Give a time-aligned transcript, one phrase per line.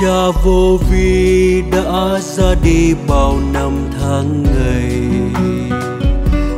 [0.00, 4.92] cha vô vi đã ra đi bao năm tháng ngày.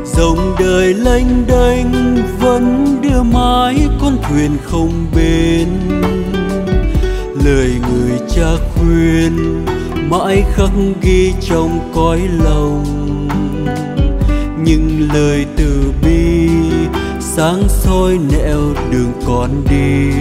[0.05, 1.87] Dòng đời lênh đênh
[2.41, 5.69] vẫn đưa mãi con thuyền không bến.
[7.45, 9.65] Lời người cha khuyên
[10.11, 10.71] mãi khắc
[11.03, 12.85] ghi trong cõi lòng.
[14.65, 16.49] Những lời từ bi
[17.21, 20.13] sáng soi nẻo đường con đi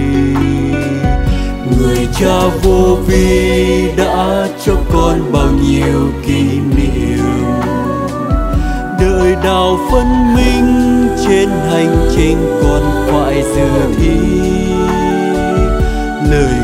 [1.82, 6.44] người cha vô vi đã cho con bao nhiêu kỷ
[6.78, 7.26] niệm.
[9.00, 14.18] Đời đào phân minh trên hành trình còn phải dự thi
[16.32, 16.61] lời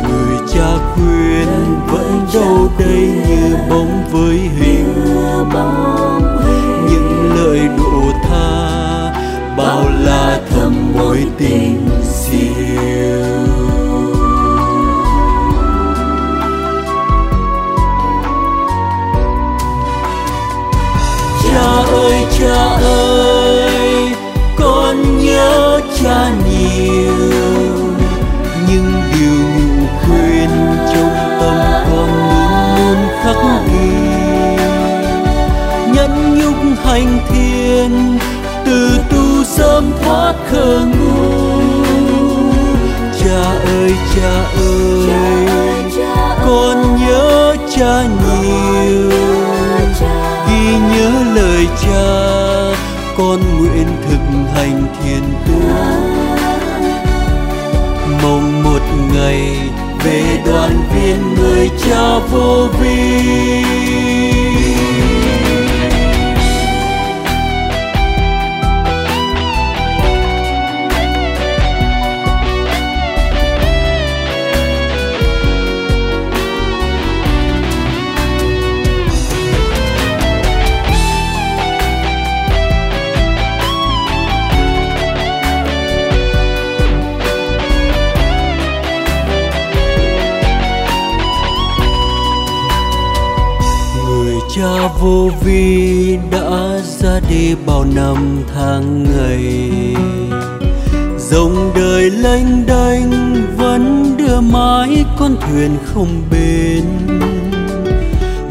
[36.84, 38.20] thanh thiên,
[38.66, 41.62] từ tu sớm thoát khờ ngu.
[43.20, 45.10] Cha ơi cha ơi,
[46.46, 49.12] con nhớ cha nhiều.
[50.48, 52.08] Ghi nhớ lời cha,
[53.18, 54.20] con nguyện thực
[54.56, 55.62] hành thiền tu
[58.24, 58.82] mong một
[59.14, 59.58] ngày
[60.04, 63.57] về đoàn viên người cha vô vi.
[94.58, 99.72] Cha vô vi đã ra đi bao năm tháng ngày.
[101.18, 103.12] Dòng đời lênh đênh
[103.58, 106.84] vẫn đưa mãi con thuyền không bến.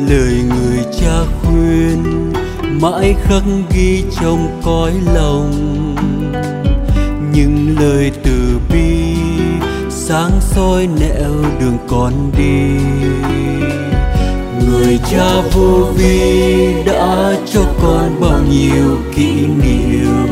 [0.09, 2.33] Lời người cha khuyên
[2.81, 5.53] mãi khắc ghi trong cõi lòng.
[7.33, 9.15] Những lời từ bi
[9.91, 12.77] sáng soi nẻo đường con đi
[14.77, 20.27] người cha vô vi đã cho con bao nhiêu kỷ niệm.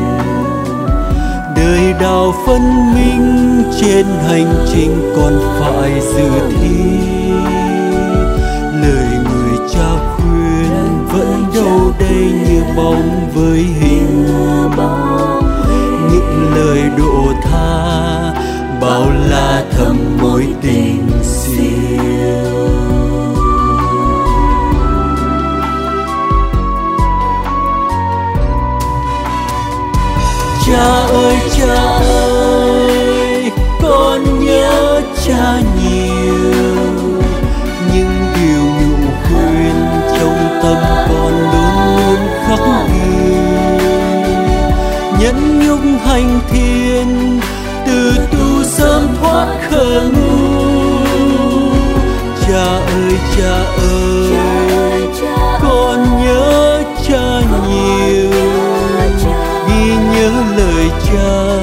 [1.55, 2.61] Đời đào phân
[2.93, 6.29] minh trên hành trình còn phải dự
[6.61, 6.99] thi.
[8.81, 13.24] Lời người cha khuyên vẫn đâu đây như bóng
[30.67, 31.75] cha ơi cha
[32.09, 36.35] ơi, con nhớ cha nhiều.
[37.93, 39.75] Những điều nhủ khuyên
[40.19, 40.77] trong tâm
[41.09, 42.17] con luôn luôn
[42.47, 43.35] khắc ghi
[45.19, 47.39] nhẫn nhục hành thiên
[47.87, 50.95] từ tu sớm thoát khờ ngu.
[52.47, 54.44] Cha ơi cha ơi
[61.05, 61.55] cha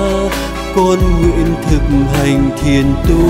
[0.76, 3.28] con nguyện thực hành thiền tu.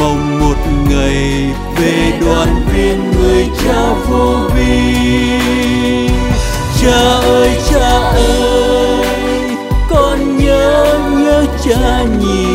[0.00, 0.56] Mong một
[0.90, 5.30] ngày về đoàn viên người cha vô vi.
[6.82, 9.04] Cha ơi cha ơi,
[9.90, 12.49] con nhớ nhớ cha nhiều.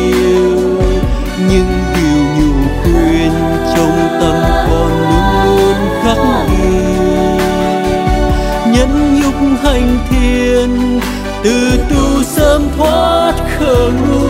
[9.76, 11.00] Nhục hành thiền
[11.44, 14.28] từ tu sớm thoát khờ ngu.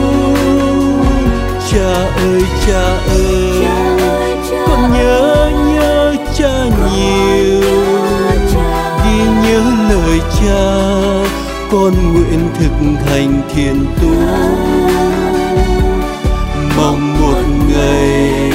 [1.71, 3.67] Cha ơi cha ơi
[4.67, 7.61] con nhớ nhớ cha nhiều.
[9.05, 10.67] ghi nhớ lời cha
[11.71, 14.09] con nguyện thực hành thiền tu.
[16.77, 18.51] Mong một ngày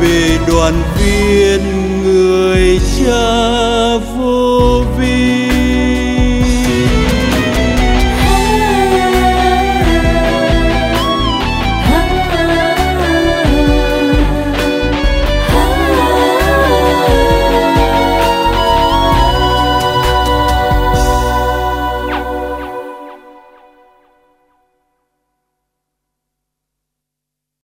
[0.00, 1.60] về đoàn viên
[2.04, 3.58] người cha